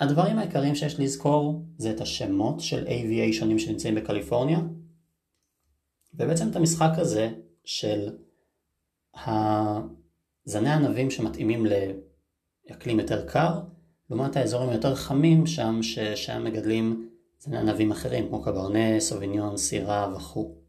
[0.00, 4.60] הדברים העיקריים שיש לזכור זה את השמות של AVA שונים שנמצאים בקליפורניה
[6.14, 7.32] ובעצם את המשחק הזה
[7.64, 8.16] של
[10.44, 11.66] זני ענבים שמתאימים
[12.68, 13.60] לאקלים יותר קר
[14.10, 20.59] לעומת האזורים היותר חמים שם ששם מגדלים זני ענבים אחרים כמו קברנה, סוביניון, סירה וכו'.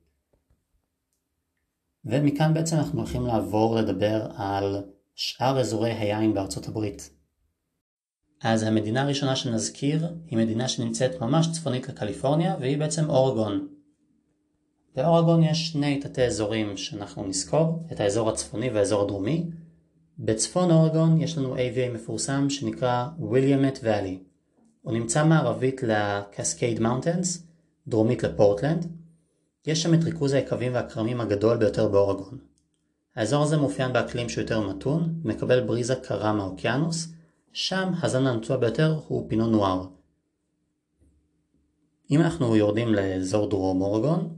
[2.05, 4.83] ומכאן בעצם אנחנו הולכים לעבור לדבר על
[5.15, 7.09] שאר אזורי היין בארצות הברית.
[8.43, 13.67] אז המדינה הראשונה שנזכיר היא מדינה שנמצאת ממש צפונית לקליפורניה והיא בעצם אורגון.
[14.95, 19.49] באורגון יש שני תתי אזורים שאנחנו נזכור, את האזור הצפוני והאזור הדרומי.
[20.19, 24.19] בצפון אורגון יש לנו AVA מפורסם שנקרא ויליאמט ואלי.
[24.81, 27.47] הוא נמצא מערבית לקסקייד מאונטנס,
[27.87, 29.00] דרומית לפורטלנד.
[29.67, 32.37] יש שם את ריכוז היקבים והכרמים הגדול ביותר באורגון.
[33.15, 37.07] האזור הזה מאופיין באקלים שהוא יותר מתון, מקבל בריזה קרה מהאוקיינוס,
[37.53, 39.87] שם הזן הנטוע ביותר הוא פינו נואר.
[42.11, 44.35] אם אנחנו יורדים לאזור דרום אורגון,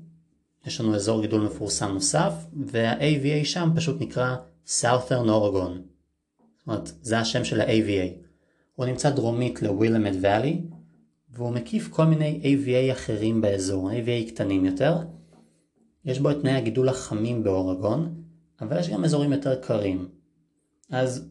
[0.65, 2.33] יש לנו אזור גידול מפורסם נוסף,
[2.65, 4.36] וה-AVA שם פשוט נקרא
[4.67, 5.73] Southern Oregon.
[6.57, 8.23] זאת אומרת, זה השם של ה-AVA.
[8.75, 10.62] הוא נמצא דרומית לווילמד ואלי,
[11.33, 14.97] והוא מקיף כל מיני AVA אחרים באזור, AVA קטנים יותר.
[16.05, 18.23] יש בו את תנאי הגידול החמים באורגון,
[18.61, 20.07] אבל יש גם אזורים יותר קרים.
[20.89, 21.29] אז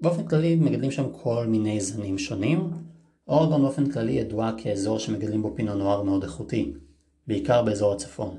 [0.00, 2.70] באופן כללי מגדלים שם כל מיני זנים שונים.
[3.28, 6.72] אורגון באופן כללי ידועה כאזור שמגדלים בו פינו נואר מאוד איכותי,
[7.26, 8.38] בעיקר באזור הצפון.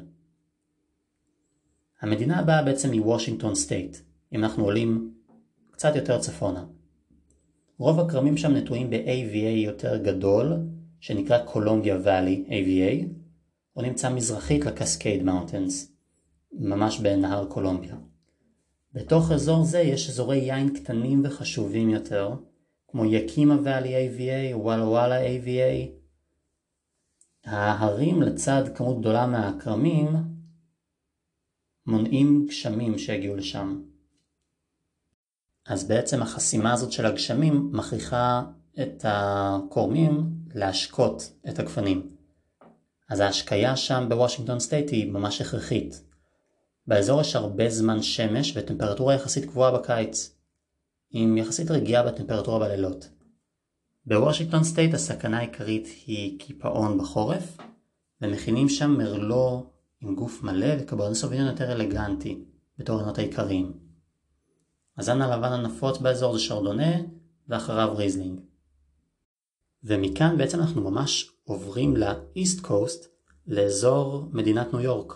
[2.02, 3.98] המדינה הבאה בעצם היא וושינגטון State,
[4.34, 5.14] אם אנחנו עולים
[5.72, 6.66] קצת יותר צפונה.
[7.78, 10.54] רוב הכרמים שם נטועים ב-AVA יותר גדול,
[11.08, 13.06] שנקרא קולומביה ואלי AVA,
[13.74, 15.92] הוא נמצא מזרחית לקסקייד מאונטנס,
[16.52, 17.96] ממש בנהר קולומביה.
[18.94, 22.36] בתוך אזור זה יש אזורי יין קטנים וחשובים יותר,
[22.88, 25.90] כמו יקימה ואלי AVA, וואלה וואלה AVA.
[27.46, 30.08] ההרים לצד כמות גדולה מהכרמים
[31.86, 33.82] מונעים גשמים שהגיעו לשם.
[35.66, 38.44] אז בעצם החסימה הזאת של הגשמים מכריחה
[38.82, 42.10] את הכורמים להשקות את הגפנים.
[43.10, 46.04] אז ההשקיה שם בוושינגטון סטייט היא ממש הכרחית.
[46.88, 50.36] באזור יש הרבה זמן שמש וטמפרטורה יחסית קבועה בקיץ,
[51.12, 53.10] עם יחסית רגיעה בטמפרטורה בלילות.
[54.06, 57.58] בוושינגטון State הסכנה העיקרית היא קיפאון בחורף,
[58.22, 59.70] ומכינים שם מרלו
[60.02, 62.44] עם גוף מלא וקברני סוביניון יותר אלגנטי,
[62.78, 63.74] בתור יינות העיקריים.
[64.98, 66.96] הזן הלבן הנפוץ באזור זה שרדונה,
[67.48, 68.40] ואחריו ריזלינג.
[69.84, 73.08] ומכאן בעצם אנחנו ממש עוברים ל East Coast,
[73.48, 75.14] לאזור מדינת ניו יורק.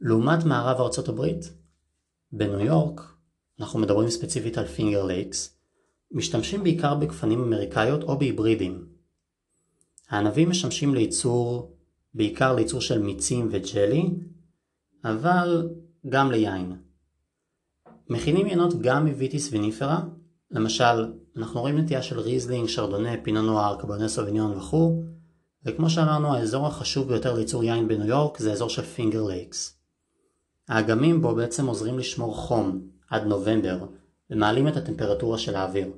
[0.00, 1.52] לעומת מערב ארצות הברית,
[2.32, 3.00] בניו יורק,
[3.60, 5.58] אנחנו מדברים ספציפית על פינגר לייקס,
[6.10, 8.88] משתמשים בעיקר בגפנים אמריקאיות או בהיברידים.
[10.08, 11.76] הענבים משמשים לייצור,
[12.14, 14.10] בעיקר לייצור של מיצים וג'לי,
[15.04, 15.68] אבל
[16.08, 16.72] גם ליין.
[18.08, 20.00] מכינים יינות גם מ Vitis vinifera,
[20.50, 25.02] למשל, אנחנו רואים נטיעה של ריזלינג, שרדונה, פינו נואר, קברני סוביניון וכו',
[25.64, 29.78] וכמו שאמרנו, האזור החשוב ביותר לייצור יין בניו יורק זה האזור של פינגר לייקס.
[30.68, 32.80] האגמים בו בעצם עוזרים לשמור חום
[33.10, 33.86] עד נובמבר,
[34.30, 35.92] ומעלים את הטמפרטורה של האוויר.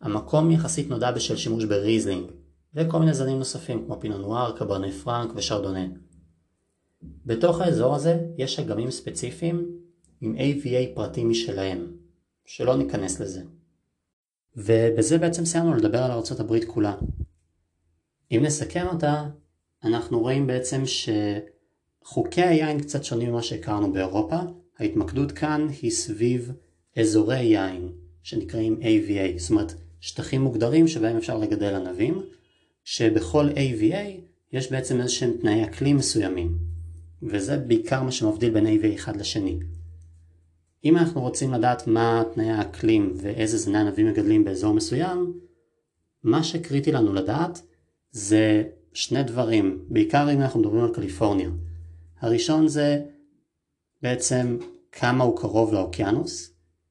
[0.00, 2.30] המקום יחסית נודע בשל שימוש בריזלינג,
[2.74, 5.86] וכל מיני זנים נוספים כמו פינו נואר, קברני פרנק ושרדונה.
[7.26, 9.66] בתוך האזור הזה יש אגמים ספציפיים
[10.20, 11.86] עם AVA פרטי משלהם,
[12.46, 13.42] שלא ניכנס לזה.
[14.56, 16.94] ובזה בעצם סיימנו לדבר על ארה"ב כולה.
[18.32, 19.28] אם נסכם אותה,
[19.84, 20.82] אנחנו רואים בעצם
[22.04, 24.36] שחוקי היין קצת שונים ממה שהכרנו באירופה,
[24.78, 26.52] ההתמקדות כאן היא סביב
[26.96, 27.92] אזורי יין,
[28.22, 32.22] שנקראים AVA, זאת אומרת שטחים מוגדרים שבהם אפשר לגדל ענבים,
[32.84, 33.96] שבכל AVA
[34.52, 36.58] יש בעצם איזה שהם תנאי אקלים מסוימים,
[37.22, 39.58] וזה בעיקר מה שמבדיל בין AVA אחד לשני.
[40.86, 45.40] אם אנחנו רוצים לדעת מה תנאי האקלים ואיזה זני ענבים מגדלים באזור מסוים,
[46.22, 47.62] מה שקריטי לנו לדעת
[48.10, 51.50] זה שני דברים, בעיקר אם אנחנו מדברים על קליפורניה.
[52.20, 53.02] הראשון זה
[54.02, 54.58] בעצם
[54.92, 56.50] כמה הוא קרוב לאוקיינוס,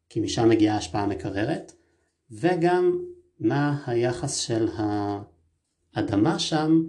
[0.10, 1.72] כי משם מגיעה השפעה המקררת,
[2.32, 3.00] וגם
[3.40, 4.68] מה היחס של
[5.96, 6.84] האדמה שם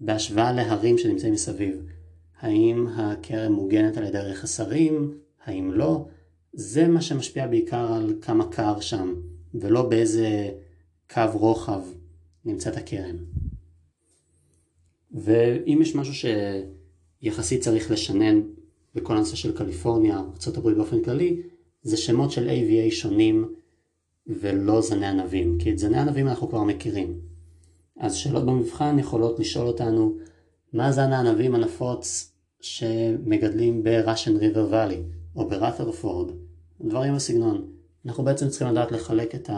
[0.00, 1.86] בהשוואה להרים שנמצאים מסביב.
[2.40, 6.06] האם הכרם מוגנת על ידי רכס הרים, האם לא,
[6.52, 9.14] זה מה שמשפיע בעיקר על כמה קר שם,
[9.54, 10.50] ולא באיזה
[11.10, 11.82] קו רוחב
[12.44, 13.16] נמצאת הכרם.
[15.14, 16.30] ואם יש משהו
[17.22, 18.40] שיחסית צריך לשנן
[18.94, 21.42] בכל הנושא של קליפורניה, ארה"ב באופן כללי,
[21.82, 23.54] זה שמות של AVA שונים
[24.26, 27.20] ולא זני ענבים, כי את זני ענבים אנחנו כבר מכירים.
[27.98, 30.16] אז שאלות במבחן יכולות לשאול אותנו
[30.72, 36.32] מה זן הענבים הנפוץ שמגדלים ב-Russian River Valley או ב-Rutherford,
[36.80, 37.66] דברים בסגנון.
[38.06, 39.50] אנחנו בעצם צריכים לדעת לחלק את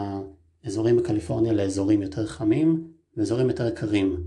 [0.63, 4.23] האזורים בקליפורניה לאזורים יותר חמים ואזורים יותר קרים.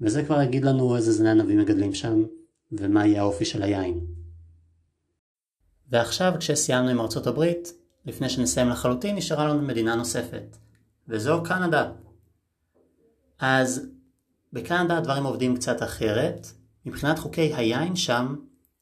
[0.00, 2.24] וזה כבר יגיד לנו איזה זני ענבים מגדלים שם
[2.72, 4.00] ומה יהיה האופי של היין.
[5.90, 7.72] ועכשיו כשסיימנו עם ארצות הברית,
[8.06, 10.56] לפני שנסיים לחלוטין נשארה לנו מדינה נוספת,
[11.08, 11.92] וזו קנדה.
[13.38, 13.86] אז
[14.52, 16.46] בקנדה הדברים עובדים קצת אחרת.
[16.86, 18.34] מבחינת חוקי היין שם,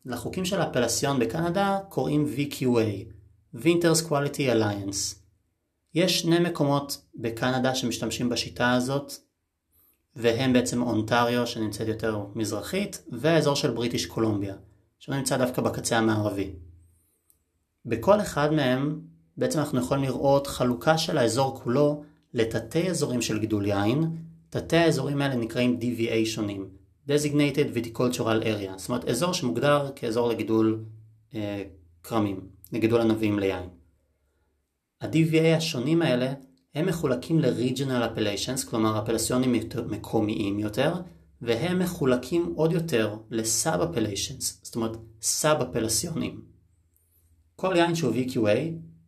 [0.07, 3.13] לחוקים של האפלסיון בקנדה קוראים VQA,
[3.57, 5.17] Winters Quality Alliance.
[5.95, 9.13] יש שני מקומות בקנדה שמשתמשים בשיטה הזאת,
[10.17, 14.55] והם בעצם אונטריו שנמצאת יותר מזרחית, והאזור של בריטיש קולומביה,
[14.99, 16.53] שנמצא דווקא בקצה המערבי.
[17.87, 19.01] בכל אחד מהם
[19.37, 24.17] בעצם אנחנו יכולים לראות חלוקה של האזור כולו לתתי אזורים של גידול יין,
[24.51, 26.69] תתי האזורים האלה נקראים DVA שונים,
[27.09, 30.85] Designated Viticultural Area, זאת אומרת אזור שמוגדר כאזור לגידול
[31.35, 31.63] אה,
[32.03, 33.69] כרמים, לגידול ענבים ליין.
[35.01, 36.33] ה-DVA השונים האלה
[36.75, 39.53] הם מחולקים ל-Regional Appellations, כלומר אפלסיונים
[39.87, 40.95] מקומיים יותר,
[41.43, 46.43] והם מחולקים עוד יותר ל-Sub-Appellations, זאת אומרת sub-appellation ים.
[47.57, 48.59] כל יין שהוא VQA,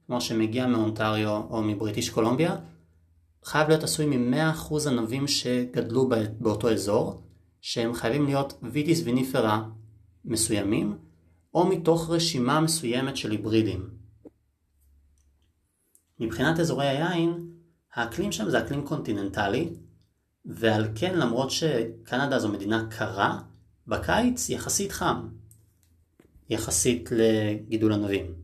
[0.06, 2.56] כמו שמגיע מאונטריו או מבריטיש קולומביה,
[3.44, 7.22] חייב להיות עשוי מ-100% ענבים שגדלו באותו אזור,
[7.66, 9.68] שהם חייבים להיות Vitis vinifera
[10.24, 10.98] מסוימים,
[11.54, 13.90] או מתוך רשימה מסוימת של היברידים.
[16.20, 17.50] מבחינת אזורי היין,
[17.94, 19.68] האקלים שם זה אקלים קונטיננטלי,
[20.44, 23.40] ועל כן למרות שקנדה זו מדינה קרה,
[23.86, 25.28] בקיץ יחסית חם,
[26.50, 28.34] יחסית לגידול ענבים.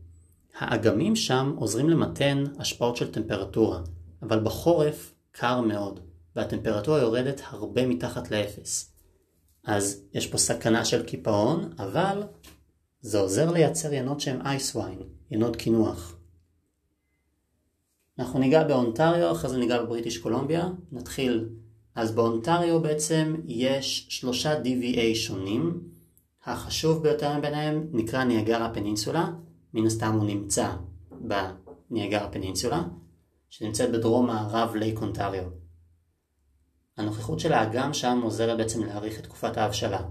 [0.57, 3.81] האגמים שם עוזרים למתן השפעות של טמפרטורה,
[4.21, 5.99] אבל בחורף קר מאוד,
[6.35, 8.90] והטמפרטורה יורדת הרבה מתחת לאפס.
[9.63, 12.23] אז יש פה סכנה של קיפאון, אבל
[13.01, 14.99] זה עוזר לייצר ינות שהם אייס ויין,
[15.31, 16.15] ינות קינוח.
[18.19, 20.69] אנחנו ניגע באונטריו, אחרי זה ניגע בבריטיש קולומביה.
[20.91, 21.49] נתחיל.
[21.95, 25.81] אז באונטריו בעצם יש שלושה DVA שונים.
[26.45, 29.33] החשוב ביותר מביניהם נקרא ניאגרה פנינסולה,
[29.73, 30.71] מן הסתם הוא נמצא
[31.89, 32.83] בניאגרה פנינסולה,
[33.49, 35.60] שנמצאת בדרום מערב לייק אונטריו.
[36.97, 40.01] הנוכחות של האגם שם עוזרת בעצם להאריך את תקופת ההבשלה.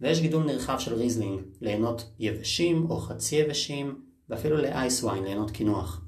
[0.00, 5.50] ויש גידול נרחב של ריזלינג ליינות יבשים או חצי יבשים, ואפילו ל ice wine ליינות
[5.50, 6.04] קינוח.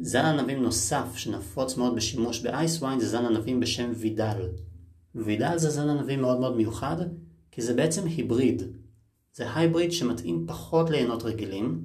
[0.00, 4.48] זן ענבים נוסף שנפוץ מאוד בשימוש באייס ויין זה זן ענבים בשם וידל.
[5.14, 6.96] וידל זה זן ענבים מאוד מאוד מיוחד,
[7.50, 8.62] כי זה בעצם היבריד.
[9.32, 11.84] זה הייבריד שמתאים פחות לעינות רגילים,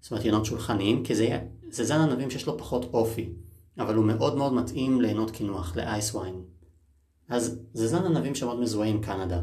[0.00, 1.38] זאת אומרת עינות שולחניים, כי זה,
[1.70, 3.32] זה זן ענבים שיש לו פחות אופי,
[3.78, 6.42] אבל הוא מאוד מאוד מתאים לעינות קינוח, לאייס ויין.
[7.28, 9.42] אז זה זן ענבים שמאוד מזוהה עם קנדה.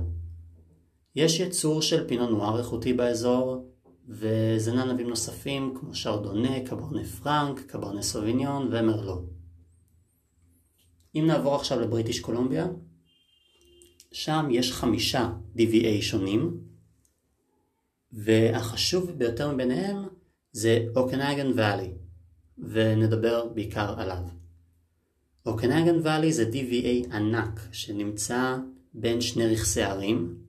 [1.15, 3.71] יש יצור של פינו נואר איכותי באזור,
[4.07, 9.21] וזני ענבים נוספים כמו שרדונה, קברנה פרנק, קברנה סוביניון ומרלו.
[11.15, 12.67] אם נעבור עכשיו לבריטיש קולומביה,
[14.11, 16.59] שם יש חמישה DVA שונים,
[18.11, 19.97] והחשוב ביותר מביניהם
[20.51, 21.93] זה אוקנגן ואלי,
[22.57, 24.23] ונדבר בעיקר עליו.
[25.45, 28.57] אוקנגן ואלי זה DVA ענק שנמצא
[28.93, 30.45] בין שני רכסי ערים,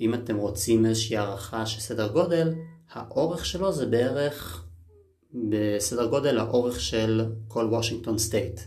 [0.00, 2.54] אם אתם רוצים איזושהי הערכה של סדר גודל,
[2.90, 4.66] האורך שלו זה בערך
[5.34, 8.60] בסדר גודל האורך של כל וושינגטון State.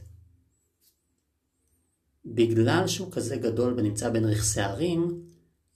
[2.26, 5.24] בגלל שהוא כזה גדול ונמצא בין רכסי הרים,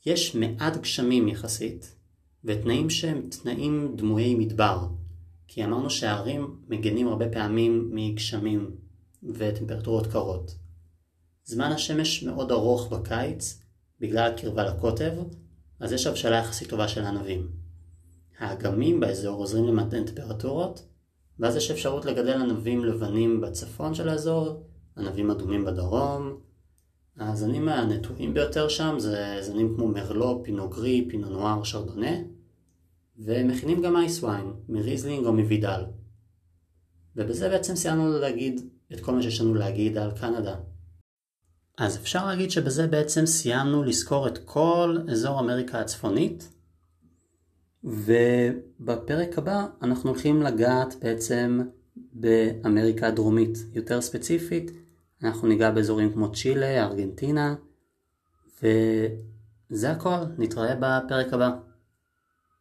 [0.05, 1.95] יש מעט גשמים יחסית,
[2.43, 4.87] ותנאים שהם תנאים דמויי מדבר,
[5.47, 8.71] כי אמרנו שההרים מגנים הרבה פעמים מגשמים
[9.23, 10.55] וטמפרטורות קרות.
[11.43, 13.61] זמן השמש מאוד ארוך בקיץ,
[13.99, 15.13] בגלל הקרבה לקוטב,
[15.79, 17.47] אז יש הבשלה יחסית טובה של ענבים.
[18.39, 20.85] האגמים באזור עוזרים למתן טמפרטורות,
[21.39, 24.63] ואז יש אפשרות לגדל ענבים לבנים בצפון של האזור,
[24.97, 26.46] ענבים אדומים בדרום.
[27.19, 32.11] הזנים הנטועים ביותר שם זה זנים כמו מרלו, פינו גרי, פינו נואר, שרדונה,
[33.17, 35.81] ומכינים גם אייס ויין, מריזלינג או מווידל.
[37.15, 38.61] ובזה בעצם סיימנו להגיד
[38.93, 40.55] את כל מה שיש לנו להגיד על קנדה.
[41.77, 46.49] אז אפשר להגיד שבזה בעצם סיימנו לזכור את כל אזור אמריקה הצפונית
[47.83, 51.61] ובפרק הבא אנחנו הולכים לגעת בעצם
[51.95, 54.71] באמריקה הדרומית יותר ספציפית
[55.23, 57.55] אנחנו ניגע באזורים כמו צ'ילה, ארגנטינה
[58.63, 61.49] וזה הכל, נתראה בפרק הבא